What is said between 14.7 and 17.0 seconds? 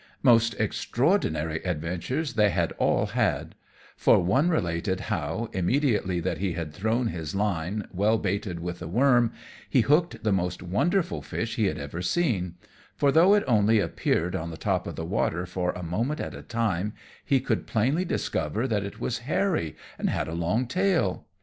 of the water for a moment at a time,